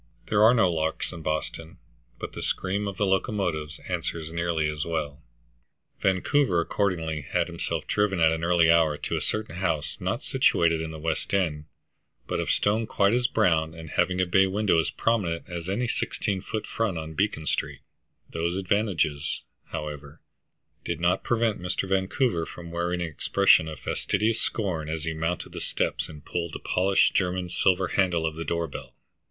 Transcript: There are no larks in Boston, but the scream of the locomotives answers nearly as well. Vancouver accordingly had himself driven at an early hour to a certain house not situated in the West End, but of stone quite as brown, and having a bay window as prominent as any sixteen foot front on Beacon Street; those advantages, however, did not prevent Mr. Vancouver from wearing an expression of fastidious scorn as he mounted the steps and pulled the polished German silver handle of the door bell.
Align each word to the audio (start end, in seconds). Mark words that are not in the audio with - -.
There 0.29 0.41
are 0.43 0.55
no 0.55 0.67
larks 0.73 1.11
in 1.11 1.21
Boston, 1.21 1.77
but 2.17 2.33
the 2.33 2.41
scream 2.41 2.87
of 2.87 2.97
the 2.97 3.05
locomotives 3.05 3.79
answers 3.87 4.31
nearly 4.33 4.67
as 4.67 4.83
well. 4.83 5.21
Vancouver 6.01 6.59
accordingly 6.59 7.21
had 7.21 7.45
himself 7.45 7.85
driven 7.85 8.19
at 8.19 8.31
an 8.31 8.43
early 8.43 8.71
hour 8.71 8.97
to 8.97 9.15
a 9.15 9.21
certain 9.21 9.57
house 9.57 9.99
not 10.01 10.23
situated 10.23 10.81
in 10.81 10.89
the 10.89 10.97
West 10.97 11.35
End, 11.35 11.65
but 12.25 12.39
of 12.39 12.49
stone 12.49 12.87
quite 12.87 13.13
as 13.13 13.27
brown, 13.27 13.75
and 13.75 13.91
having 13.91 14.19
a 14.19 14.25
bay 14.25 14.47
window 14.47 14.79
as 14.79 14.89
prominent 14.89 15.47
as 15.47 15.69
any 15.69 15.87
sixteen 15.87 16.41
foot 16.41 16.65
front 16.65 16.97
on 16.97 17.13
Beacon 17.13 17.45
Street; 17.45 17.81
those 18.27 18.55
advantages, 18.55 19.43
however, 19.65 20.19
did 20.83 20.99
not 20.99 21.23
prevent 21.23 21.61
Mr. 21.61 21.87
Vancouver 21.87 22.47
from 22.47 22.71
wearing 22.71 23.01
an 23.01 23.07
expression 23.07 23.67
of 23.67 23.77
fastidious 23.79 24.41
scorn 24.41 24.89
as 24.89 25.03
he 25.03 25.13
mounted 25.13 25.51
the 25.51 25.61
steps 25.61 26.09
and 26.09 26.25
pulled 26.25 26.53
the 26.53 26.59
polished 26.59 27.13
German 27.13 27.49
silver 27.49 27.89
handle 27.89 28.25
of 28.25 28.33
the 28.35 28.43
door 28.43 28.65
bell. 28.67 28.95